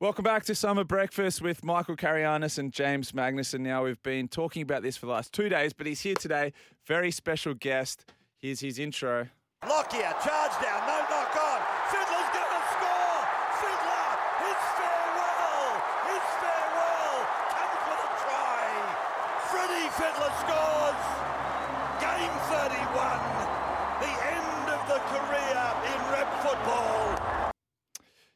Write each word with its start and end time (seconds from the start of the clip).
Welcome 0.00 0.22
back 0.22 0.44
to 0.44 0.54
Summer 0.54 0.82
Breakfast 0.82 1.42
with 1.42 1.62
Michael 1.62 1.94
Carayannis 1.94 2.56
and 2.56 2.72
James 2.72 3.12
Magnuson. 3.12 3.60
Now, 3.60 3.84
we've 3.84 4.02
been 4.02 4.28
talking 4.28 4.62
about 4.62 4.82
this 4.82 4.96
for 4.96 5.04
the 5.04 5.12
last 5.12 5.30
two 5.34 5.50
days, 5.50 5.74
but 5.74 5.86
he's 5.86 6.00
here 6.00 6.14
today. 6.14 6.54
Very 6.86 7.10
special 7.10 7.52
guest. 7.52 8.10
Here's 8.38 8.60
his 8.60 8.78
intro. 8.78 9.28
Lockyer, 9.60 10.16
charge 10.24 10.56
down, 10.64 10.80
no 10.88 11.04
knock 11.04 11.36
on. 11.36 11.60
Fittler's 11.92 12.30
going 12.32 12.48
to 12.48 12.62
score. 12.80 13.20
Fittler, 13.60 14.08
his 14.40 14.60
farewell, 14.80 15.68
his 16.08 16.26
farewell 16.40 17.16
comes 17.52 17.82
with 17.84 18.00
a 18.00 18.10
try. 18.24 18.72
Freddie 19.52 19.90
Fittler 20.00 20.32
scores. 20.40 21.04
Game 22.00 22.36
31. 22.48 23.20
The 24.00 24.12
end 24.16 24.64
of 24.64 24.80
the 24.88 25.00
career 25.12 25.60
in 25.92 26.00
rep 26.08 26.32
football. 26.40 27.19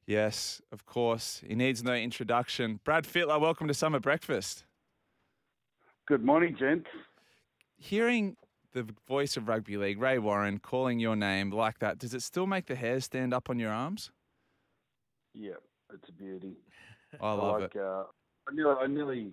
Yes, 0.06 0.60
of 0.70 0.84
course. 0.84 1.42
He 1.46 1.54
needs 1.54 1.82
no 1.82 1.94
introduction. 1.94 2.80
Brad 2.84 3.04
Fittler, 3.04 3.40
welcome 3.40 3.68
to 3.68 3.74
Summer 3.74 4.00
Breakfast. 4.00 4.64
Good 6.06 6.22
morning, 6.22 6.54
gents. 6.58 6.88
Hearing 7.76 8.36
the 8.72 8.86
voice 9.08 9.36
of 9.38 9.48
rugby 9.48 9.78
league, 9.78 9.98
Ray 9.98 10.18
Warren, 10.18 10.58
calling 10.58 10.98
your 10.98 11.16
name 11.16 11.50
like 11.50 11.78
that, 11.78 11.98
does 11.98 12.12
it 12.12 12.22
still 12.22 12.46
make 12.46 12.66
the 12.66 12.74
hairs 12.74 13.04
stand 13.06 13.32
up 13.32 13.48
on 13.48 13.58
your 13.58 13.72
arms? 13.72 14.10
Yeah, 15.32 15.52
it's 15.92 16.08
a 16.08 16.12
beauty. 16.12 16.56
I 17.20 17.32
love 17.32 17.62
like, 17.62 17.74
it. 17.74 17.80
Uh, 17.80 18.04
I 18.48 18.54
nearly, 18.54 18.76
I 18.82 18.86
nearly 18.86 19.32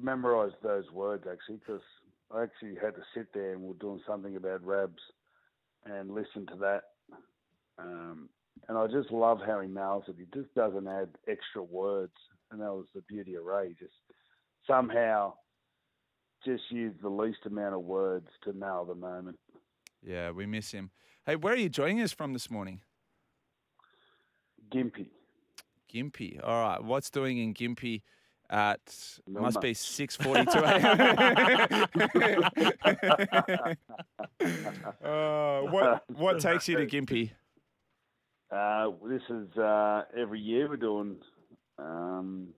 memorised 0.00 0.54
those 0.62 0.90
words 0.92 1.26
actually 1.30 1.56
because 1.56 1.82
I 2.34 2.44
actually 2.44 2.76
had 2.82 2.94
to 2.94 3.02
sit 3.14 3.26
there 3.34 3.52
and 3.52 3.60
we're 3.60 3.74
doing 3.74 4.00
something 4.06 4.36
about 4.36 4.64
Rabs 4.64 5.02
and 5.84 6.14
listen 6.14 6.46
to 6.46 6.56
that. 6.60 6.82
Um, 7.78 8.30
and 8.68 8.78
I 8.78 8.86
just 8.86 9.10
love 9.10 9.38
how 9.44 9.60
he 9.60 9.68
nails 9.68 10.04
it. 10.08 10.16
He 10.18 10.26
just 10.38 10.54
doesn't 10.54 10.86
add 10.86 11.08
extra 11.28 11.62
words, 11.62 12.12
and 12.50 12.60
that 12.60 12.72
was 12.72 12.86
the 12.94 13.02
beauty 13.02 13.34
of 13.34 13.44
Ray. 13.44 13.74
Just 13.78 13.94
somehow, 14.66 15.34
just 16.44 16.62
use 16.70 16.94
the 17.02 17.08
least 17.08 17.40
amount 17.46 17.74
of 17.74 17.82
words 17.82 18.28
to 18.44 18.56
nail 18.56 18.84
the 18.84 18.94
moment. 18.94 19.38
Yeah, 20.02 20.30
we 20.30 20.46
miss 20.46 20.72
him. 20.72 20.90
Hey, 21.26 21.36
where 21.36 21.54
are 21.54 21.58
you 21.58 21.68
joining 21.68 22.00
us 22.00 22.12
from 22.12 22.32
this 22.32 22.50
morning? 22.50 22.80
Gympie. 24.72 25.10
Gympie. 25.92 26.40
All 26.42 26.62
right. 26.62 26.82
What's 26.82 27.10
doing 27.10 27.38
in 27.38 27.54
Gympie? 27.54 28.02
at 28.52 28.80
must 29.26 29.60
be 29.62 29.72
six 29.72 30.14
forty 30.14 30.44
two 30.44 30.58
a.m. 30.64 31.86
uh, 35.02 35.60
what 35.62 36.04
what 36.14 36.38
takes 36.38 36.68
you 36.68 36.76
to 36.76 36.86
Gympie? 36.86 37.30
Uh, 38.52 38.90
this 39.08 39.22
is 39.30 39.56
uh, 39.56 40.02
every 40.14 40.38
year 40.38 40.68
we're 40.68 40.76
doing. 40.76 41.16
Um, 41.78 42.48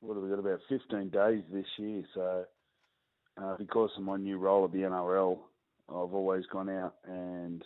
what 0.00 0.14
have 0.14 0.22
we 0.24 0.30
got? 0.30 0.40
About 0.40 0.58
15 0.68 1.10
days 1.10 1.44
this 1.52 1.66
year. 1.78 2.02
So, 2.12 2.44
uh, 3.40 3.56
because 3.56 3.90
of 3.96 4.02
my 4.02 4.16
new 4.16 4.36
role 4.36 4.64
at 4.64 4.72
the 4.72 4.78
NRL, 4.78 5.38
I've 5.88 6.12
always 6.12 6.44
gone 6.52 6.68
out 6.68 6.94
and 7.06 7.62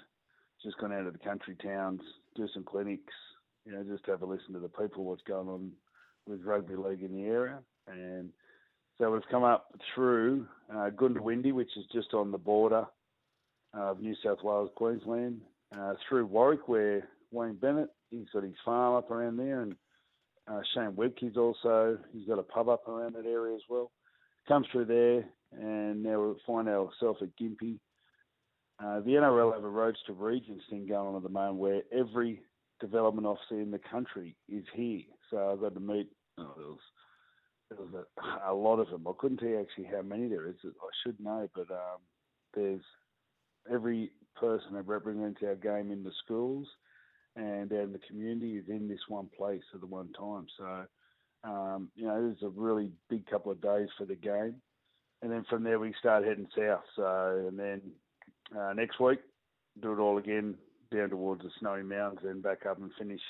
just 0.62 0.76
gone 0.78 0.92
out 0.92 1.04
to 1.04 1.10
the 1.12 1.18
country 1.18 1.56
towns, 1.62 2.02
do 2.36 2.46
some 2.52 2.62
clinics. 2.62 3.14
You 3.64 3.72
know, 3.72 3.84
just 3.84 4.04
have 4.06 4.20
a 4.20 4.26
listen 4.26 4.52
to 4.52 4.60
the 4.60 4.68
people, 4.68 5.04
what's 5.04 5.22
going 5.22 5.48
on 5.48 5.72
with 6.26 6.44
rugby 6.44 6.76
league 6.76 7.02
in 7.02 7.14
the 7.14 7.24
area, 7.24 7.60
and 7.86 8.30
so 8.98 9.10
we've 9.10 9.22
come 9.30 9.44
up 9.44 9.74
through 9.94 10.46
uh, 10.70 10.90
Goondiwindi, 10.90 11.52
which 11.52 11.70
is 11.78 11.84
just 11.92 12.12
on 12.12 12.32
the 12.32 12.38
border 12.38 12.84
of 13.72 14.00
New 14.00 14.14
South 14.22 14.42
Wales, 14.42 14.70
Queensland, 14.76 15.40
uh, 15.76 15.94
through 16.06 16.26
Warwick, 16.26 16.68
where 16.68 17.08
Wayne 17.30 17.54
Bennett, 17.54 17.90
he's 18.10 18.28
got 18.32 18.42
his 18.42 18.54
farm 18.64 18.96
up 18.96 19.10
around 19.10 19.36
there, 19.36 19.62
and 19.62 19.74
uh, 20.50 20.60
Shane 20.74 20.92
Webcke's 20.92 21.36
also, 21.36 21.98
he's 22.12 22.26
got 22.26 22.38
a 22.38 22.42
pub 22.42 22.68
up 22.68 22.88
around 22.88 23.14
that 23.14 23.26
area 23.26 23.54
as 23.54 23.62
well. 23.68 23.90
Comes 24.48 24.66
through 24.72 24.86
there, 24.86 25.24
and 25.52 26.02
now 26.02 26.20
we 26.20 26.34
find 26.46 26.68
ourselves 26.68 27.20
at 27.22 27.36
Gympie. 27.40 27.78
Uh, 28.82 29.00
the 29.00 29.12
NRL 29.12 29.54
have 29.54 29.64
a 29.64 29.68
Roads 29.68 29.98
to 30.06 30.12
Regions 30.12 30.62
thing 30.70 30.86
going 30.86 31.08
on 31.08 31.16
at 31.16 31.22
the 31.22 31.28
moment 31.28 31.56
where 31.56 31.82
every 31.92 32.42
development 32.80 33.26
officer 33.26 33.60
in 33.60 33.70
the 33.70 33.80
country 33.90 34.36
is 34.48 34.64
here. 34.74 35.02
So 35.30 35.52
I've 35.52 35.60
got 35.60 35.74
to 35.74 35.80
meet, 35.80 36.08
oh, 36.38 36.54
there 36.56 36.66
was, 36.66 36.78
there 37.68 37.78
was 37.78 38.06
a, 38.46 38.52
a 38.52 38.54
lot 38.54 38.80
of 38.80 38.88
them. 38.88 39.06
I 39.06 39.12
couldn't 39.18 39.38
tell 39.38 39.48
you 39.48 39.60
actually 39.60 39.88
how 39.94 40.02
many 40.02 40.28
there 40.28 40.48
is. 40.48 40.56
I 40.64 40.88
should 41.04 41.20
know, 41.20 41.48
but 41.54 41.70
um, 41.70 42.00
there's 42.54 42.82
every 43.70 44.10
person 44.34 44.74
that 44.74 44.86
represents 44.86 45.42
our 45.44 45.54
game 45.54 45.92
in 45.92 46.02
the 46.02 46.12
schools 46.24 46.66
and 47.36 47.70
in 47.70 47.92
the 47.92 48.00
community 48.08 48.56
is 48.56 48.68
in 48.68 48.88
this 48.88 49.00
one 49.08 49.28
place 49.36 49.62
at 49.74 49.80
the 49.80 49.86
one 49.86 50.12
time. 50.12 50.46
So, 50.58 50.84
um, 51.44 51.88
you 51.94 52.06
know, 52.06 52.30
it's 52.32 52.42
a 52.42 52.48
really 52.48 52.90
big 53.08 53.26
couple 53.26 53.52
of 53.52 53.60
days 53.60 53.88
for 53.96 54.04
the 54.04 54.16
game. 54.16 54.56
And 55.22 55.30
then 55.30 55.44
from 55.48 55.64
there, 55.64 55.78
we 55.78 55.94
start 55.98 56.24
heading 56.24 56.48
south. 56.56 56.82
So, 56.96 57.46
and 57.48 57.58
then 57.58 57.82
uh, 58.58 58.72
next 58.72 58.98
week, 59.00 59.20
do 59.80 59.92
it 59.92 59.98
all 59.98 60.18
again 60.18 60.56
down 60.92 61.10
towards 61.10 61.42
the 61.42 61.50
Snowy 61.60 61.82
Mountains 61.82 62.20
and 62.24 62.42
back 62.42 62.66
up 62.66 62.78
and 62.78 62.90
finish 62.98 63.20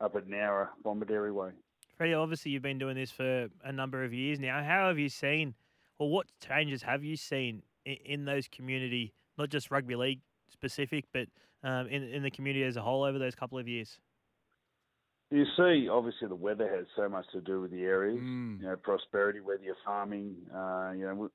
up 0.00 0.16
at 0.16 0.28
Nowra, 0.28 0.68
Bomaderry 0.84 1.32
Way. 1.32 1.50
Freddie, 1.96 2.14
obviously 2.14 2.52
you've 2.52 2.62
been 2.62 2.78
doing 2.78 2.94
this 2.94 3.10
for 3.10 3.48
a 3.64 3.72
number 3.72 4.04
of 4.04 4.14
years 4.14 4.38
now. 4.38 4.62
How 4.62 4.88
have 4.88 4.98
you 4.98 5.08
seen, 5.08 5.54
or 5.98 6.10
what 6.10 6.26
changes 6.46 6.82
have 6.82 7.04
you 7.04 7.16
seen 7.16 7.62
in, 7.84 7.96
in 8.04 8.24
those 8.24 8.48
community, 8.48 9.12
not 9.36 9.50
just 9.50 9.70
rugby 9.70 9.96
league 9.96 10.20
specific, 10.52 11.04
but 11.12 11.26
um, 11.62 11.86
in 11.88 12.04
in 12.04 12.22
the 12.22 12.30
community 12.30 12.64
as 12.64 12.76
a 12.76 12.82
whole 12.82 13.04
over 13.04 13.18
those 13.18 13.34
couple 13.34 13.58
of 13.58 13.68
years? 13.68 13.98
You 15.30 15.44
see, 15.56 15.88
obviously, 15.88 16.26
the 16.26 16.34
weather 16.34 16.68
has 16.68 16.86
so 16.96 17.08
much 17.08 17.24
to 17.32 17.40
do 17.40 17.60
with 17.60 17.70
the 17.70 17.82
areas. 17.82 18.18
Mm. 18.20 18.60
You 18.60 18.66
know, 18.66 18.76
prosperity, 18.76 19.40
whether 19.40 19.62
you're 19.62 19.76
farming. 19.84 20.34
Uh, 20.52 20.90
you 20.96 21.06
know, 21.06 21.14
we, 21.14 21.28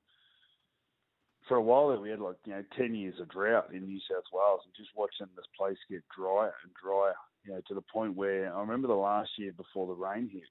for 1.48 1.56
a 1.56 1.62
while 1.62 1.88
there, 1.88 2.00
we 2.00 2.10
had 2.10 2.20
like 2.20 2.36
you 2.44 2.52
know 2.52 2.64
ten 2.76 2.94
years 2.94 3.14
of 3.20 3.30
drought 3.30 3.72
in 3.72 3.86
New 3.86 4.00
South 4.00 4.24
Wales, 4.32 4.60
and 4.64 4.74
just 4.76 4.90
watching 4.94 5.26
this 5.34 5.46
place 5.58 5.78
get 5.90 6.02
drier 6.16 6.52
and 6.62 6.72
drier. 6.74 7.14
You 7.44 7.54
know, 7.54 7.60
to 7.68 7.74
the 7.74 7.84
point 7.92 8.16
where 8.16 8.54
I 8.54 8.60
remember 8.60 8.88
the 8.88 8.94
last 8.94 9.30
year 9.38 9.52
before 9.52 9.86
the 9.86 9.94
rain 9.94 10.28
hit, 10.30 10.42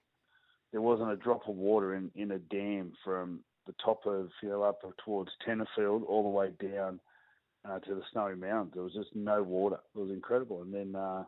there 0.72 0.82
wasn't 0.82 1.12
a 1.12 1.18
drop 1.18 1.48
of 1.48 1.56
water 1.56 1.94
in 1.94 2.10
in 2.16 2.32
a 2.32 2.40
dam 2.40 2.94
from 3.04 3.42
the 3.68 3.76
top 3.84 4.08
of 4.08 4.30
you 4.42 4.50
know 4.50 4.64
up 4.64 4.82
towards 5.04 5.30
Tenterfield 5.48 6.04
all 6.08 6.24
the 6.24 6.30
way 6.30 6.52
down 6.60 7.00
uh, 7.68 7.80
to 7.80 7.96
the 7.96 8.02
Snowy 8.12 8.36
Mountains. 8.36 8.72
There 8.74 8.84
was 8.84 8.94
just 8.94 9.16
no 9.16 9.44
water. 9.44 9.80
It 9.96 10.00
was 10.00 10.12
incredible. 10.12 10.62
And 10.62 10.74
then 10.74 10.96
uh, 10.96 11.24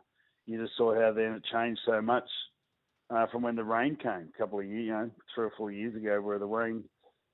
you 0.46 0.60
just 0.60 0.76
saw 0.76 0.94
how 0.94 1.12
then 1.12 1.32
it 1.32 1.42
changed 1.52 1.80
so 1.86 2.00
much 2.00 2.28
uh, 3.10 3.26
from 3.32 3.42
when 3.42 3.56
the 3.56 3.64
rain 3.64 3.96
came 3.96 4.28
a 4.34 4.38
couple 4.38 4.58
of 4.58 4.66
years, 4.66 4.86
you 4.86 4.92
know, 4.92 5.10
three 5.34 5.46
or 5.46 5.52
four 5.56 5.70
years 5.70 5.94
ago, 5.94 6.20
where 6.20 6.38
the 6.38 6.46
rain 6.46 6.84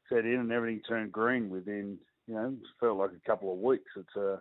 set 0.09 0.25
in 0.25 0.41
and 0.41 0.53
everything 0.53 0.81
turned 0.89 1.13
green 1.13 1.49
within, 1.49 1.99
you 2.27 2.35
know, 2.35 2.55
felt 2.81 2.99
like 2.99 3.11
a 3.11 3.29
couple 3.29 3.53
of 3.53 3.59
weeks. 3.59 3.91
It's 3.97 4.17
a 4.17 4.41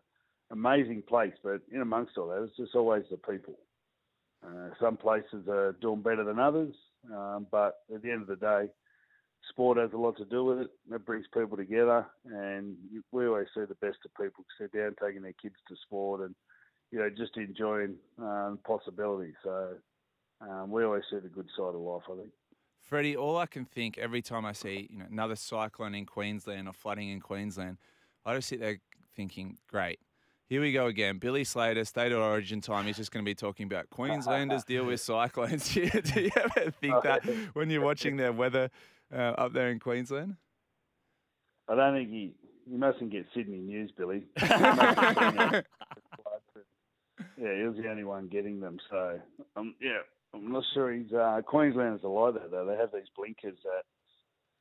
amazing 0.52 1.04
place, 1.08 1.34
but 1.44 1.62
in 1.72 1.82
amongst 1.82 2.18
all 2.18 2.28
that, 2.28 2.44
it's 2.44 2.58
just 2.58 2.76
always 2.76 3.04
the 3.10 3.18
people. 3.18 3.58
Uh, 4.46 4.70
some 4.80 4.98
places 4.98 5.48
are 5.48 5.76
doing 5.82 6.02
better 6.02 6.24
than 6.24 6.38
others, 6.38 6.74
um, 7.12 7.48
but 7.50 7.78
at 7.94 8.02
the 8.02 8.12
end 8.12 8.22
of 8.22 8.28
the 8.28 8.36
day, 8.36 8.68
sport 9.50 9.78
has 9.78 9.92
a 9.94 9.98
lot 9.98 10.18
to 10.18 10.26
do 10.26 10.44
with 10.46 10.60
it. 10.60 10.68
It 10.92 11.06
brings 11.06 11.26
people 11.34 11.58
together, 11.58 12.06
and 12.26 12.78
you- 12.92 13.04
we 13.12 13.28
always 13.28 13.48
see 13.54 13.66
the 13.66 13.76
best 13.76 13.98
of 14.06 14.14
people 14.16 14.46
sit 14.58 14.72
down, 14.72 14.96
taking 15.02 15.22
their 15.22 15.34
kids 15.34 15.56
to 15.68 15.76
sport, 15.78 16.22
and 16.22 16.36
you 16.92 17.00
know 17.00 17.10
just 17.10 17.36
enjoying 17.38 17.98
um, 18.20 18.60
possibilities. 18.66 19.36
So 19.44 19.76
um, 20.42 20.72
we 20.72 20.84
always 20.84 21.04
see 21.10 21.18
the 21.20 21.30
good 21.30 21.50
side 21.56 21.76
of 21.76 21.76
life. 21.76 22.04
I 22.12 22.16
think. 22.18 22.32
Freddie, 22.82 23.16
all 23.16 23.38
I 23.38 23.46
can 23.46 23.66
think 23.66 23.98
every 23.98 24.22
time 24.22 24.46
I 24.46 24.52
see 24.52 24.88
you 24.92 25.00
know 25.00 25.06
another 25.10 25.36
cyclone 25.36 25.96
in 25.96 26.06
Queensland 26.06 26.68
or 26.68 26.74
flooding 26.74 27.10
in 27.10 27.20
Queensland, 27.20 27.78
I 28.26 28.36
just 28.36 28.50
sit 28.50 28.60
there 28.60 28.80
thinking, 29.16 29.58
great. 29.68 30.00
Here 30.46 30.62
we 30.62 30.72
go 30.74 30.88
again. 30.88 31.18
Billy 31.18 31.46
Slater, 31.46 31.86
State 31.86 32.12
of 32.12 32.20
Origin 32.20 32.62
time. 32.62 32.86
He's 32.86 32.98
just 32.98 33.12
going 33.12 33.24
to 33.24 33.30
be 33.30 33.34
talking 33.34 33.66
about 33.66 33.90
Queenslanders 33.90 34.64
deal 34.66 34.86
with 34.86 35.00
cyclones. 35.00 35.68
Do 35.74 35.82
you 35.82 36.30
ever 36.36 36.70
think 36.72 37.02
that 37.04 37.24
when 37.54 37.70
you're 37.70 37.82
watching 37.84 38.18
their 38.18 38.34
weather 38.34 38.70
uh, 39.14 39.34
up 39.38 39.54
there 39.54 39.70
in 39.70 39.80
Queensland? 39.80 40.36
I 41.68 41.76
don't 41.76 41.94
think 41.94 42.10
he 42.10 42.34
he 42.70 42.78
mustn't 42.78 43.12
get 43.12 43.26
Sydney 43.36 43.58
News, 43.58 43.92
Billy. 43.98 44.24
He 44.40 44.48
must 44.48 44.98
have 45.00 45.18
seen 45.18 45.54
it. 45.54 45.66
yeah, 47.38 47.56
he 47.58 47.64
was 47.64 47.76
the 47.78 47.90
only 47.90 48.04
one 48.04 48.28
getting 48.28 48.60
them. 48.60 48.78
So 48.90 49.20
um, 49.56 49.76
yeah, 49.82 50.00
I'm 50.34 50.52
not 50.52 50.64
sure 50.74 50.92
he's 50.92 51.12
uh, 51.14 51.42
Queenslanders 51.46 52.02
are 52.04 52.32
like 52.32 52.42
that 52.42 52.52
though. 52.52 52.66
They 52.66 52.76
have 52.76 52.92
these 52.92 53.10
blinkers 53.16 53.58
that 53.64 53.84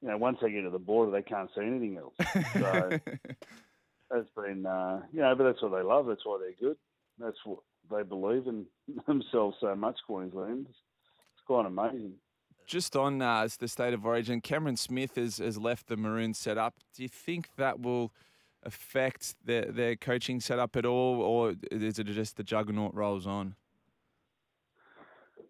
you 0.01 0.09
know 0.09 0.19
once 0.19 0.39
they 0.43 0.51
get 0.51 0.63
to 0.63 0.71
the 0.71 0.79
border 0.79 1.11
they 1.11 1.23
can't 1.23 1.51
see 1.57 1.63
anything 1.65 1.99
else. 1.99 2.15
So 2.55 2.99
that's 4.11 4.31
been 4.37 4.67
uh, 4.67 5.03
you 5.13 5.21
know, 5.21 5.35
but 5.37 5.45
that's 5.45 5.63
what 5.63 5.73
they 5.73 5.83
love. 5.83 6.07
That's 6.07 6.25
why 6.25 6.39
they're 6.41 6.69
good. 6.69 6.77
That's 7.19 7.39
what 7.45 7.61
they 7.91 8.03
believe 8.03 8.47
in 8.47 8.67
themselves 9.07 9.57
so 9.61 9.75
much. 9.75 9.99
Queensland. 10.07 10.67
It's 10.69 11.47
quite 11.47 11.67
amazing. 11.67 12.15
Just 12.67 12.97
on 12.97 13.21
uh, 13.21 13.49
the 13.59 13.69
state 13.69 13.93
of 13.93 14.07
origin, 14.07 14.41
Cameron 14.41 14.77
Smith 14.77 15.17
has, 15.17 15.39
has 15.39 15.59
left 15.59 15.89
the 15.89 15.97
Maroon 15.97 16.35
setup. 16.35 16.75
Do 16.95 17.03
you 17.03 17.09
think 17.09 17.49
that 17.57 17.81
will 17.81 18.13
affect 18.63 19.35
their, 19.45 19.65
their 19.67 19.97
coaching 19.97 20.41
setup 20.41 20.77
at 20.77 20.87
all, 20.87 21.21
or 21.21 21.55
is 21.71 21.99
it 21.99 22.07
just 22.07 22.37
the 22.37 22.45
juggernaut 22.45 22.95
rolls 22.95 23.27
on? 23.27 23.55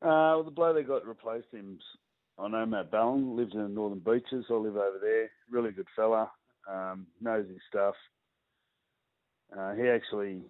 Uh, 0.00 0.34
well, 0.34 0.42
the 0.42 0.50
bloke 0.50 0.74
that 0.74 0.88
got 0.88 1.06
replaced 1.06 1.52
him, 1.52 1.78
I 2.38 2.48
know 2.48 2.66
Matt 2.66 2.90
Ballin, 2.90 3.36
lives 3.36 3.54
in 3.54 3.62
the 3.62 3.68
Northern 3.68 4.00
Beaches. 4.00 4.46
I 4.50 4.54
live 4.54 4.76
over 4.76 4.98
there. 5.00 5.30
Really 5.48 5.70
good 5.70 5.86
fella, 5.94 6.30
um, 6.68 7.06
knows 7.20 7.46
his 7.46 7.58
stuff. 7.68 7.94
Uh, 9.56 9.74
he 9.74 9.88
actually 9.88 10.42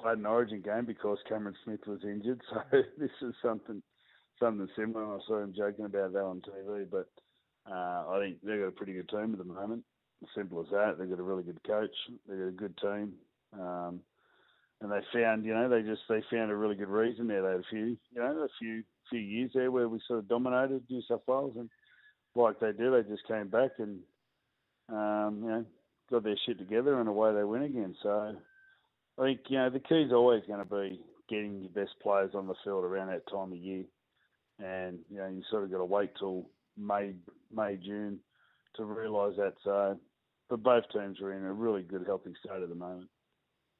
played 0.00 0.18
an 0.18 0.26
Origin 0.26 0.62
game 0.62 0.86
because 0.86 1.18
Cameron 1.28 1.56
Smith 1.64 1.80
was 1.86 2.00
injured, 2.04 2.40
so 2.50 2.60
this 2.96 3.10
is 3.20 3.34
something 3.42 3.82
something 4.40 4.68
similar. 4.76 5.04
I 5.04 5.18
saw 5.26 5.42
him 5.42 5.54
joking 5.56 5.84
about 5.84 6.12
that 6.12 6.24
on 6.24 6.40
TV, 6.40 6.86
but 6.90 7.08
uh, 7.70 8.04
I 8.10 8.20
think 8.20 8.38
they've 8.42 8.60
got 8.60 8.68
a 8.68 8.72
pretty 8.72 8.94
good 8.94 9.08
team 9.08 9.32
at 9.32 9.38
the 9.38 9.44
moment. 9.44 9.84
Simple 10.34 10.60
as 10.60 10.70
that. 10.70 10.96
They've 10.98 11.10
got 11.10 11.18
a 11.18 11.22
really 11.22 11.42
good 11.42 11.62
coach. 11.66 11.94
They've 12.26 12.38
got 12.38 12.48
a 12.48 12.50
good 12.52 12.78
team. 12.78 13.12
Um, 13.52 14.00
and 14.80 14.90
they 14.90 15.00
found, 15.12 15.44
you 15.44 15.54
know, 15.54 15.68
they 15.68 15.82
just 15.82 16.02
they 16.08 16.22
found 16.30 16.50
a 16.50 16.56
really 16.56 16.74
good 16.74 16.88
reason 16.88 17.26
there. 17.28 17.42
They 17.42 17.50
had 17.50 17.60
a 17.60 17.70
few, 17.70 17.86
you 18.12 18.16
know, 18.16 18.44
a 18.44 18.48
few 18.58 18.82
few 19.10 19.20
years 19.20 19.50
there 19.54 19.70
where 19.70 19.88
we 19.88 20.00
sort 20.06 20.18
of 20.18 20.28
dominated 20.28 20.82
New 20.90 21.02
South 21.08 21.22
Wales, 21.26 21.54
and 21.56 21.70
like 22.34 22.60
they 22.60 22.72
do, 22.72 22.90
they 22.90 23.08
just 23.08 23.26
came 23.26 23.48
back 23.48 23.70
and 23.78 24.00
um, 24.88 25.40
you 25.42 25.48
know 25.48 25.64
got 26.10 26.24
their 26.24 26.36
shit 26.44 26.58
together, 26.58 27.00
and 27.00 27.08
away 27.08 27.34
they 27.34 27.44
went 27.44 27.64
again. 27.64 27.94
So 28.02 28.36
I 29.18 29.22
think 29.22 29.40
you 29.48 29.58
know 29.58 29.70
the 29.70 29.80
key's 29.80 30.12
always 30.12 30.42
going 30.46 30.62
to 30.62 30.70
be 30.70 31.00
getting 31.28 31.60
your 31.62 31.70
best 31.70 31.98
players 32.02 32.32
on 32.34 32.46
the 32.46 32.54
field 32.62 32.84
around 32.84 33.08
that 33.08 33.28
time 33.30 33.52
of 33.52 33.58
year, 33.58 33.84
and 34.58 34.98
you 35.10 35.18
know 35.18 35.28
you 35.28 35.42
sort 35.50 35.64
of 35.64 35.70
got 35.70 35.78
to 35.78 35.84
wait 35.84 36.10
till 36.18 36.48
May 36.76 37.14
May 37.54 37.76
June 37.76 38.18
to 38.76 38.84
realise 38.84 39.36
that. 39.36 39.54
So, 39.64 39.98
but 40.48 40.62
both 40.62 40.84
teams 40.92 41.20
are 41.20 41.32
in 41.32 41.44
a 41.44 41.52
really 41.52 41.82
good 41.82 42.04
healthy 42.06 42.34
state 42.44 42.62
at 42.62 42.68
the 42.68 42.74
moment 42.74 43.08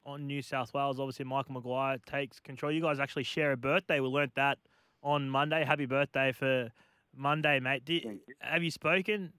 on 0.07 0.25
New 0.25 0.41
South 0.41 0.73
Wales. 0.73 0.99
Obviously, 0.99 1.25
Michael 1.25 1.53
Maguire 1.53 1.97
takes 2.07 2.39
control. 2.39 2.71
You 2.71 2.81
guys 2.81 2.99
actually 2.99 3.23
share 3.23 3.51
a 3.51 3.57
birthday. 3.57 3.99
We 3.99 4.07
learnt 4.07 4.33
that 4.35 4.57
on 5.03 5.29
Monday. 5.29 5.63
Happy 5.65 5.85
birthday 5.85 6.31
for 6.31 6.71
Monday, 7.15 7.59
mate. 7.59 7.85
Did, 7.85 8.03
you. 8.03 8.19
have 8.39 8.63
you 8.63 8.71
spoken 8.71 9.33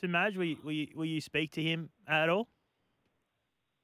to 0.00 0.08
Madge? 0.08 0.36
Will 0.36 0.44
you, 0.44 0.56
will, 0.64 0.72
you, 0.72 0.88
will 0.96 1.04
you 1.04 1.20
speak 1.20 1.52
to 1.52 1.62
him 1.62 1.90
at 2.08 2.30
all? 2.30 2.48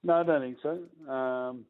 No, 0.03 0.15
I 0.15 0.23
don't 0.23 0.41
think 0.41 0.57
so. 0.63 1.13
Um, 1.13 1.67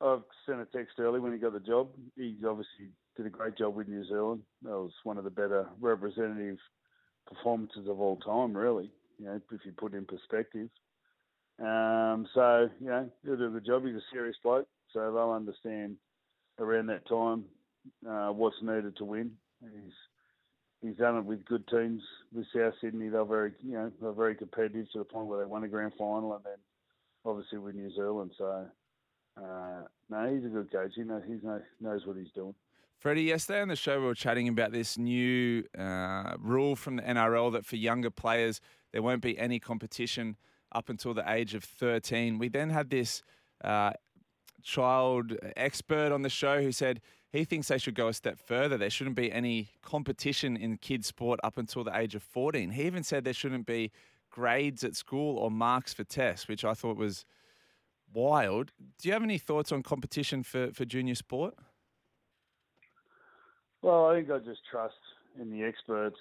I've 0.00 0.24
sent 0.44 0.60
a 0.60 0.66
text 0.66 0.98
early 0.98 1.20
when 1.20 1.32
he 1.32 1.38
got 1.38 1.52
the 1.52 1.60
job. 1.60 1.88
He's 2.16 2.44
obviously 2.46 2.90
did 3.16 3.26
a 3.26 3.30
great 3.30 3.56
job 3.56 3.74
with 3.74 3.88
New 3.88 4.04
Zealand. 4.06 4.42
That 4.62 4.70
was 4.70 4.92
one 5.04 5.18
of 5.18 5.24
the 5.24 5.30
better 5.30 5.66
representative 5.80 6.58
performances 7.26 7.88
of 7.88 8.00
all 8.00 8.16
time, 8.16 8.56
really. 8.56 8.90
You 9.18 9.26
know, 9.26 9.40
if 9.50 9.60
you 9.64 9.72
put 9.72 9.94
in 9.94 10.04
perspective. 10.04 10.68
Um, 11.58 12.28
so, 12.34 12.68
you 12.80 12.88
know, 12.88 13.10
he'll 13.24 13.36
do 13.36 13.50
good 13.50 13.64
job. 13.64 13.84
He's 13.86 13.94
a 13.94 14.02
serious 14.12 14.36
bloke, 14.42 14.68
so 14.92 15.00
they'll 15.12 15.30
understand 15.30 15.96
around 16.58 16.86
that 16.86 17.08
time 17.08 17.44
uh, 18.08 18.28
what's 18.28 18.56
needed 18.60 18.96
to 18.98 19.04
win. 19.04 19.32
He's 19.62 19.92
he's 20.82 20.96
done 20.96 21.16
it 21.16 21.24
with 21.24 21.46
good 21.46 21.66
teams 21.68 22.02
with 22.34 22.46
South 22.54 22.74
Sydney. 22.80 23.08
They're 23.08 23.24
very, 23.24 23.52
you 23.64 23.72
know, 23.72 23.90
they're 24.00 24.12
very 24.12 24.34
competitive 24.34 24.86
to 24.92 24.98
the 24.98 25.04
point 25.04 25.28
where 25.28 25.40
they 25.40 25.46
won 25.46 25.64
a 25.64 25.68
grand 25.68 25.92
final, 25.96 26.34
and 26.34 26.44
then 26.44 26.58
obviously 27.24 27.58
with 27.58 27.74
New 27.74 27.90
Zealand. 27.94 28.32
So, 28.36 28.66
uh, 29.36 29.82
no, 30.08 30.34
he's 30.34 30.44
a 30.44 30.48
good 30.48 30.70
coach. 30.70 30.92
He 30.94 31.02
knows 31.02 31.22
he 31.26 31.34
knows, 31.80 32.06
what 32.06 32.16
he's 32.16 32.30
doing. 32.34 32.54
Freddie, 32.98 33.22
yesterday 33.22 33.60
on 33.60 33.68
the 33.68 33.76
show 33.76 34.00
we 34.00 34.06
were 34.06 34.14
chatting 34.14 34.48
about 34.48 34.72
this 34.72 34.96
new 34.96 35.64
uh, 35.78 36.34
rule 36.38 36.74
from 36.74 36.96
the 36.96 37.02
NRL 37.02 37.52
that 37.52 37.66
for 37.66 37.76
younger 37.76 38.10
players 38.10 38.60
there 38.92 39.02
won't 39.02 39.20
be 39.20 39.38
any 39.38 39.58
competition 39.58 40.36
up 40.72 40.88
until 40.88 41.12
the 41.12 41.30
age 41.30 41.54
of 41.54 41.62
13. 41.62 42.38
We 42.38 42.48
then 42.48 42.70
had 42.70 42.90
this 42.90 43.22
uh, 43.62 43.92
child 44.62 45.36
expert 45.56 46.12
on 46.12 46.22
the 46.22 46.30
show 46.30 46.62
who 46.62 46.72
said 46.72 47.00
he 47.30 47.44
thinks 47.44 47.68
they 47.68 47.78
should 47.78 47.94
go 47.94 48.08
a 48.08 48.14
step 48.14 48.38
further. 48.38 48.78
There 48.78 48.90
shouldn't 48.90 49.16
be 49.16 49.30
any 49.30 49.68
competition 49.82 50.56
in 50.56 50.78
kids' 50.78 51.08
sport 51.08 51.38
up 51.44 51.58
until 51.58 51.84
the 51.84 51.96
age 51.96 52.14
of 52.14 52.22
14. 52.22 52.70
He 52.70 52.82
even 52.84 53.02
said 53.02 53.24
there 53.24 53.34
shouldn't 53.34 53.66
be 53.66 53.92
grades 54.30 54.82
at 54.84 54.96
school 54.96 55.38
or 55.38 55.50
marks 55.50 55.92
for 55.92 56.04
tests, 56.04 56.48
which 56.48 56.64
I 56.64 56.72
thought 56.72 56.96
was 56.96 57.26
wild. 58.12 58.72
Do 58.98 59.08
you 59.08 59.12
have 59.12 59.22
any 59.22 59.38
thoughts 59.38 59.72
on 59.72 59.82
competition 59.82 60.42
for, 60.42 60.72
for 60.72 60.84
junior 60.84 61.14
sport? 61.14 61.54
Well, 63.82 64.06
I 64.06 64.16
think 64.16 64.30
I 64.30 64.38
just 64.38 64.60
trust 64.70 64.94
in 65.40 65.50
the 65.50 65.62
experts 65.62 66.18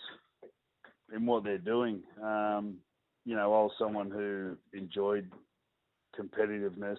in 1.16 1.26
what 1.26 1.44
they're 1.44 1.58
doing. 1.58 2.04
Um, 2.22 2.78
you 3.26 3.36
know, 3.36 3.54
I 3.54 3.64
was 3.64 3.72
someone 3.80 4.12
who 4.12 4.56
enjoyed 4.74 5.32
competitiveness, 6.20 6.98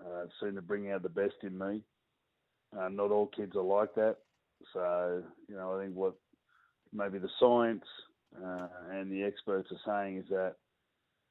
uh, 0.00 0.24
seemed 0.40 0.56
to 0.56 0.62
bring 0.62 0.90
out 0.90 1.02
the 1.02 1.08
best 1.08 1.34
in 1.42 1.56
me. 1.58 1.82
Uh, 2.78 2.88
not 2.88 3.10
all 3.10 3.26
kids 3.26 3.56
are 3.56 3.62
like 3.62 3.94
that. 3.94 4.16
So, 4.72 5.22
you 5.48 5.54
know, 5.54 5.76
I 5.76 5.84
think 5.84 5.94
what 5.94 6.14
maybe 6.92 7.18
the 7.18 7.28
science 7.38 7.84
uh, 8.44 8.68
and 8.92 9.10
the 9.10 9.22
experts 9.22 9.68
are 9.70 10.04
saying 10.04 10.18
is 10.18 10.28
that, 10.30 10.54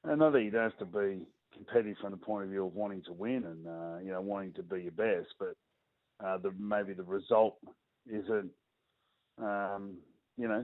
and 0.04 0.20
not 0.20 0.34
that 0.34 0.44
you 0.44 0.52
don't 0.52 0.64
have 0.64 0.78
to 0.80 0.86
be 0.86 1.26
competitive 1.58 1.98
from 2.02 2.12
the 2.12 2.18
point 2.18 2.46
of 2.46 2.50
view 2.50 2.66
of 2.66 2.74
wanting 2.74 3.02
to 3.04 3.14
win 3.14 3.44
and, 3.46 3.68
uh, 3.68 3.98
you 4.04 4.12
know, 4.12 4.22
wanting 4.22 4.54
to 4.54 4.64
be 4.64 4.84
your 4.84 4.92
best, 4.92 5.28
but 5.40 5.56
uh, 6.26 6.38
the, 6.38 6.52
maybe 6.60 6.94
the 6.94 7.04
result 7.04 7.58
isn't, 8.08 8.50
um, 9.42 9.98
you 10.38 10.48
know, 10.48 10.64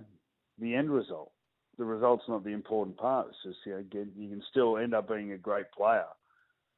the 0.60 0.74
end 0.74 0.90
result. 0.90 1.32
The 1.78 1.86
result's 1.86 2.24
not 2.28 2.44
the 2.44 2.52
important 2.52 2.98
part. 2.98 3.28
It's 3.30 3.38
just, 3.44 3.66
you 3.66 3.74
know, 3.74 3.84
you 4.16 4.30
can 4.30 4.44
still 4.52 4.78
end 4.78 4.94
up 4.94 5.10
being 5.10 5.32
a 5.32 5.38
great 5.38 5.72
player 5.76 6.06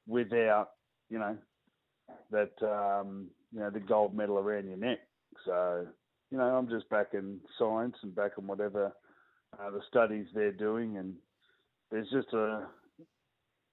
without, 0.07 0.69
you 1.09 1.19
know, 1.19 1.37
that 2.31 2.51
um, 2.63 3.27
you 3.53 3.59
know 3.59 3.69
the 3.69 3.79
gold 3.79 4.15
medal 4.15 4.37
around 4.37 4.67
your 4.67 4.77
neck. 4.77 4.99
So, 5.45 5.85
you 6.31 6.37
know, 6.37 6.43
I'm 6.43 6.69
just 6.69 6.89
back 6.89 7.07
in 7.13 7.39
science 7.57 7.95
and 8.03 8.15
backing 8.15 8.47
whatever 8.47 8.93
uh, 9.59 9.69
the 9.71 9.81
studies 9.89 10.27
they're 10.33 10.51
doing, 10.51 10.97
and 10.97 11.13
there's 11.91 12.09
just 12.09 12.33
a 12.33 12.67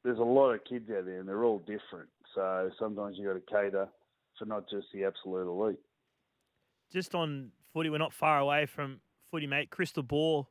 there's 0.05 0.19
a 0.19 0.23
lot 0.23 0.51
of 0.51 0.65
kids 0.65 0.91
out 0.91 1.05
there, 1.05 1.21
and 1.21 1.29
they're 1.29 1.45
all 1.45 1.59
different. 1.61 2.09
So 2.35 2.71
sometimes 2.79 3.17
you 3.19 3.27
got 3.27 3.35
to 3.35 3.41
cater 3.41 3.89
for 4.39 4.47
not 4.47 4.69
just 4.69 4.87
the 4.93 5.05
absolute 5.05 5.49
elite. 5.49 5.79
Just 6.93 7.15
on 7.15 7.51
footy, 7.73 7.91
we're 7.91 7.99
not 7.99 8.13
far 8.13 8.39
away 8.39 8.67
from 8.67 9.01
footy, 9.31 9.47
mate. 9.47 9.71
Crystal 9.71 10.03
ball 10.03 10.49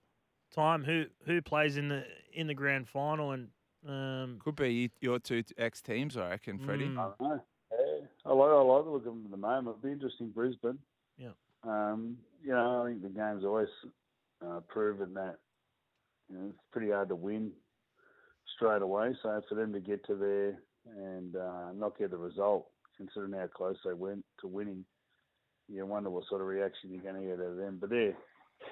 time. 0.54 0.84
Who 0.84 1.06
who 1.26 1.42
plays 1.42 1.78
in 1.78 1.90
the 1.90 2.04
in 2.34 2.48
the 2.48 2.54
grand 2.54 2.88
final 2.88 3.32
and 3.32 3.50
um, 3.88 4.40
Could 4.44 4.56
be 4.56 4.92
your 5.02 5.20
two 5.20 5.44
ex 5.58 5.82
teams, 5.82 6.16
I 6.16 6.30
reckon, 6.30 6.60
Freddie. 6.60 6.88
Mm. 6.88 7.00
I 7.00 7.04
don't 7.04 7.22
know. 7.22 7.42
Yeah, 7.72 8.06
I 8.26 8.34
like 8.34 8.52
I 8.52 8.62
like 8.62 8.84
the 8.86 8.92
look 8.92 9.06
of 9.08 9.14
them 9.14 9.24
at 9.26 9.32
the 9.32 9.38
moment. 9.38 9.76
It'll 9.78 9.90
be 9.90 9.94
interesting, 9.94 10.30
Brisbane. 10.30 10.78
Yeah. 11.18 11.30
Um, 11.64 12.18
you 12.44 12.52
know, 12.52 12.84
I 12.84 12.90
think 12.90 13.02
the 13.02 13.10
game's 13.10 13.44
always 13.44 13.70
uh, 14.46 14.60
proven 14.68 15.14
that 15.16 15.38
you 16.30 16.38
know, 16.38 16.46
it's 16.50 16.60
pretty 16.72 16.92
hard 16.92 17.10
to 17.10 17.16
win 17.16 17.52
straight 18.62 18.82
away. 18.82 19.16
So 19.24 19.42
for 19.50 19.56
them 19.56 19.74
to 19.74 19.80
get 19.80 20.06
to 20.06 20.16
there 20.16 20.60
and 20.96 21.36
uh, 21.36 21.72
not 21.76 21.98
get 21.98 22.12
the 22.12 22.18
result, 22.18 22.68
considering 22.98 23.34
how 23.34 23.48
close 23.48 23.78
they 23.84 23.94
went 23.94 24.24
to 24.42 24.48
winning, 24.48 24.86
you 25.68 25.86
wonder 25.86 26.10
what 26.10 26.26
sort 26.30 26.42
of 26.42 26.48
reaction 26.48 26.92
you're 26.92 27.02
going 27.02 27.22
to 27.22 27.28
get 27.28 27.40
out 27.40 27.52
of 27.52 27.58
them. 27.58 27.78
But 27.80 27.90
they're, 27.90 28.14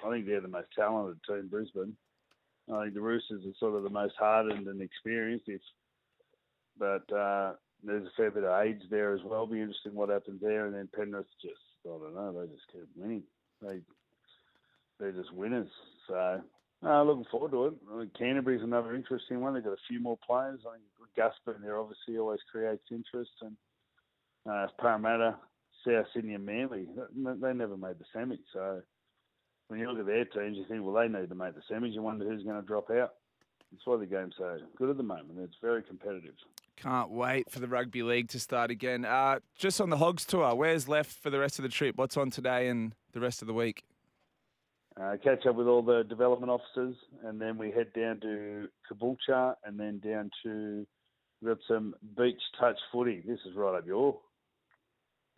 I 0.06 0.10
think 0.10 0.26
they're 0.26 0.40
the 0.40 0.48
most 0.48 0.68
talented 0.76 1.18
team, 1.26 1.48
Brisbane. 1.50 1.96
I 2.72 2.82
think 2.82 2.94
the 2.94 3.00
Roosters 3.00 3.42
are 3.44 3.58
sort 3.58 3.74
of 3.74 3.82
the 3.82 3.90
most 3.90 4.14
hardened 4.18 4.68
and 4.68 4.80
experienced. 4.80 5.48
If, 5.48 5.60
but 6.78 7.12
uh, 7.12 7.54
there's 7.82 8.06
a 8.06 8.10
fair 8.16 8.30
bit 8.30 8.44
of 8.44 8.64
age 8.64 8.82
there 8.90 9.12
as 9.14 9.22
well. 9.24 9.46
Be 9.46 9.60
interesting 9.60 9.94
what 9.94 10.10
happens 10.10 10.40
there. 10.40 10.66
And 10.66 10.74
then 10.74 10.88
Penrith 10.94 11.26
just, 11.42 11.54
I 11.84 11.88
don't 11.88 12.14
know, 12.14 12.32
they 12.32 12.52
just 12.52 12.70
keep 12.70 12.86
winning. 12.94 13.24
They 13.60 13.80
they're 15.00 15.12
just 15.12 15.32
winners. 15.32 15.68
So 16.06 16.42
uh, 16.84 17.02
looking 17.02 17.26
forward 17.30 17.50
to 17.52 17.66
it. 17.66 17.74
I 17.92 17.98
think 18.00 18.14
Canterbury's 18.18 18.62
another 18.62 18.94
interesting 18.94 19.40
one. 19.40 19.54
They've 19.54 19.64
got 19.64 19.72
a 19.72 19.88
few 19.88 20.00
more 20.00 20.18
players. 20.26 20.60
I 20.66 20.76
think 20.76 20.84
Gusper 21.18 21.56
in 21.56 21.62
there 21.62 21.78
obviously 21.78 22.18
always 22.18 22.40
creates 22.50 22.84
interest. 22.90 23.30
And 23.42 23.56
uh, 24.50 24.68
Parramatta, 24.80 25.36
South 25.86 26.06
Sydney, 26.14 26.34
and 26.34 26.46
Manly, 26.46 26.88
they 27.14 27.52
never 27.52 27.76
made 27.76 27.98
the 27.98 28.04
semi. 28.12 28.38
So 28.52 28.82
when 29.68 29.80
you 29.80 29.90
look 29.90 30.00
at 30.00 30.06
their 30.06 30.24
teams, 30.24 30.56
you 30.56 30.64
think, 30.68 30.84
well, 30.84 30.94
they 30.94 31.08
need 31.08 31.28
to 31.28 31.34
make 31.34 31.54
the 31.54 31.62
semis. 31.70 31.92
You 31.92 32.02
wonder 32.02 32.28
who's 32.28 32.44
going 32.44 32.60
to 32.60 32.66
drop 32.66 32.90
out. 32.90 33.12
That's 33.70 33.86
why 33.86 33.98
the 33.98 34.06
game's 34.06 34.34
so 34.36 34.58
good 34.76 34.90
at 34.90 34.96
the 34.96 35.02
moment. 35.02 35.38
It's 35.38 35.54
very 35.62 35.82
competitive. 35.82 36.34
Can't 36.76 37.10
wait 37.10 37.50
for 37.50 37.60
the 37.60 37.68
rugby 37.68 38.02
league 38.02 38.28
to 38.30 38.40
start 38.40 38.70
again. 38.70 39.04
Uh, 39.04 39.38
just 39.56 39.80
on 39.80 39.90
the 39.90 39.98
Hogs 39.98 40.24
tour, 40.24 40.54
where's 40.54 40.88
left 40.88 41.12
for 41.12 41.30
the 41.30 41.38
rest 41.38 41.58
of 41.58 41.62
the 41.62 41.68
trip? 41.68 41.96
What's 41.96 42.16
on 42.16 42.30
today 42.30 42.68
and 42.68 42.94
the 43.12 43.20
rest 43.20 43.42
of 43.42 43.48
the 43.48 43.54
week? 43.54 43.84
Uh, 45.00 45.16
catch 45.22 45.46
up 45.46 45.54
with 45.56 45.66
all 45.66 45.82
the 45.82 46.02
development 46.08 46.50
officers, 46.50 46.94
and 47.24 47.40
then 47.40 47.56
we 47.56 47.70
head 47.70 47.90
down 47.94 48.20
to 48.20 48.68
Caboolture, 48.90 49.54
and 49.64 49.78
then 49.80 49.98
down 50.00 50.30
to 50.42 50.86
we've 51.40 51.50
got 51.54 51.58
some 51.66 51.94
beach 52.18 52.40
touch 52.58 52.76
footy. 52.92 53.22
This 53.26 53.38
is 53.46 53.56
right 53.56 53.78
up 53.78 53.86
your 53.86 54.18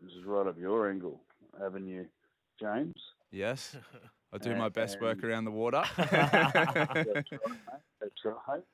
this 0.00 0.11
is 0.12 0.25
right 0.26 0.47
up 0.49 0.59
your 0.59 0.90
angle, 0.90 1.21
haven't 1.61 1.87
you, 1.87 2.07
James? 2.61 2.95
Yes. 3.31 3.76
I 4.33 4.38
do 4.38 4.52
Uh, 4.52 4.57
my 4.57 4.69
best 4.69 5.00
work 5.00 5.23
around 5.23 5.45
the 5.45 5.50
water. 5.52 5.83
That's 5.97 6.11
right, 6.23 6.95
mate. 7.07 7.26
That's 8.00 8.25
right. 8.25 8.64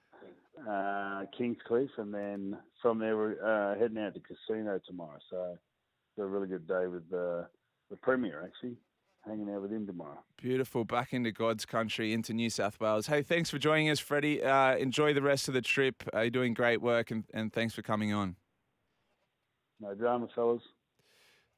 Uh, 0.67 1.25
Kingscliff, 1.39 1.91
and 1.99 2.15
then 2.15 2.57
from 2.81 2.99
there 2.99 3.17
we're 3.17 3.37
uh, 3.45 3.79
heading 3.79 3.99
out 3.99 4.15
to 4.15 4.21
Casino 4.21 4.81
tomorrow. 4.87 5.19
So 5.29 5.53
it's 5.53 6.19
a 6.23 6.25
really 6.25 6.49
good 6.49 6.67
day 6.67 6.87
with 6.87 7.05
uh, 7.13 7.45
the 7.91 7.97
Premier 8.01 8.43
actually, 8.45 8.77
hanging 9.27 9.51
out 9.51 9.63
with 9.63 9.73
him 9.73 9.87
tomorrow. 9.87 10.23
Beautiful. 10.41 10.85
Back 10.85 11.13
into 11.13 11.33
God's 11.33 11.67
country, 11.67 12.13
into 12.13 12.33
New 12.33 12.51
South 12.51 12.81
Wales. 12.81 13.07
Hey, 13.07 13.23
thanks 13.23 13.51
for 13.51 13.59
joining 13.59 13.91
us, 13.91 13.99
Freddie. 13.99 14.43
Uh, 14.43 14.77
enjoy 14.77 15.13
the 15.15 15.23
rest 15.23 15.49
of 15.49 15.55
the 15.55 15.61
trip. 15.63 16.03
Uh, 16.15 16.21
you're 16.23 16.31
doing 16.31 16.55
great 16.55 16.81
work, 16.81 17.11
and, 17.11 17.25
and 17.35 17.53
thanks 17.53 17.75
for 17.75 17.83
coming 17.83 18.13
on. 18.13 18.37
No 19.81 19.95
drama, 19.95 20.29
fellas. 20.35 20.63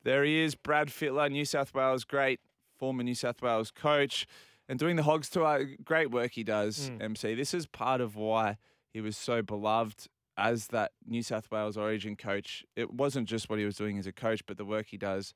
There 0.03 0.25
he 0.25 0.41
is, 0.41 0.55
Brad 0.55 0.89
Fittler, 0.89 1.31
New 1.31 1.45
South 1.45 1.75
Wales, 1.75 2.05
great 2.05 2.41
former 2.79 3.03
New 3.03 3.15
South 3.15 3.43
Wales 3.43 3.71
coach, 3.71 4.27
and 4.69 4.79
doing 4.79 4.97
the 4.97 5.03
Hogs 5.03 5.29
tour. 5.29 5.67
Great 5.85 6.11
work 6.11 6.33
he 6.33 6.45
does, 6.45 6.91
Mm. 6.91 7.03
MC. 7.03 7.35
This 7.35 7.53
is 7.53 7.67
part 7.67 8.01
of 8.01 8.17
why 8.17 8.57
he 8.93 9.01
was 9.01 9.17
so 9.17 9.43
beloved 9.43 10.07
as 10.39 10.69
that 10.69 10.93
New 11.07 11.23
South 11.23 11.51
Wales 11.51 11.77
Origin 11.77 12.17
coach. 12.17 12.65
It 12.77 12.91
wasn't 12.93 13.29
just 13.29 13.51
what 13.51 13.59
he 13.59 13.65
was 13.67 13.77
doing 13.77 13.99
as 13.99 14.07
a 14.07 14.13
coach, 14.13 14.45
but 14.47 14.57
the 14.57 14.65
work 14.65 14.87
he 14.89 14.97
does 14.97 15.35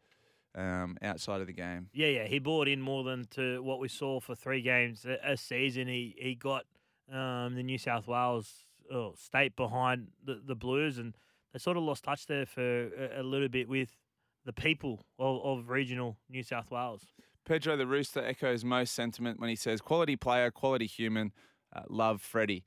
um, 0.55 0.97
outside 1.03 1.41
of 1.41 1.47
the 1.47 1.53
game. 1.53 1.89
Yeah, 1.93 2.09
yeah, 2.09 2.25
he 2.27 2.39
bought 2.39 2.69
in 2.69 2.81
more 2.81 3.05
than 3.05 3.27
to 3.33 3.63
what 3.63 3.81
we 3.81 3.89
saw 3.89 4.21
for 4.21 4.35
three 4.35 4.63
games 4.63 5.05
a, 5.05 5.33
a 5.33 5.37
season. 5.37 5.89
He 5.89 6.15
he 6.19 6.35
got 6.35 6.65
um, 7.13 7.55
the 7.55 7.63
New 7.63 7.79
South 7.79 8.07
Wales 8.07 8.67
oh, 8.93 9.15
state 9.17 9.57
behind 9.57 10.09
the, 10.25 10.41
the 10.45 10.55
Blues, 10.55 10.99
and 10.99 11.15
they 11.53 11.59
sort 11.59 11.77
of 11.77 11.83
lost 11.83 12.05
touch 12.05 12.27
there 12.27 12.47
for 12.47 12.61
a, 12.63 13.21
a 13.21 13.23
little 13.23 13.49
bit 13.49 13.69
with 13.69 13.97
the 14.45 14.53
people 14.53 15.07
of, 15.19 15.43
of 15.45 15.71
regional 15.71 16.17
New 16.29 16.43
South 16.43 16.71
Wales. 16.71 17.03
Pedro 17.45 17.77
the 17.77 17.87
Rooster 17.87 18.25
echoes 18.25 18.65
most 18.65 18.95
sentiment 18.95 19.39
when 19.39 19.51
he 19.51 19.57
says, 19.57 19.81
quality 19.81 20.17
player, 20.17 20.51
quality 20.51 20.87
human, 20.87 21.33
uh, 21.75 21.83
love 21.89 22.23
Freddie. 22.23 22.65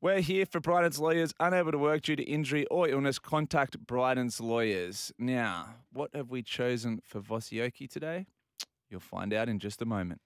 We're 0.00 0.20
here 0.20 0.46
for 0.46 0.60
Bryden's 0.60 1.00
lawyers. 1.00 1.34
Unable 1.40 1.72
to 1.72 1.78
work 1.78 2.02
due 2.02 2.14
to 2.14 2.22
injury 2.22 2.64
or 2.66 2.88
illness, 2.88 3.18
contact 3.18 3.84
Bryden's 3.84 4.40
lawyers. 4.40 5.10
Now, 5.18 5.74
what 5.92 6.14
have 6.14 6.30
we 6.30 6.40
chosen 6.40 7.00
for 7.04 7.20
Vosioki 7.20 7.90
today? 7.90 8.26
You'll 8.88 9.00
find 9.00 9.34
out 9.34 9.48
in 9.48 9.58
just 9.58 9.82
a 9.82 9.84
moment. 9.84 10.20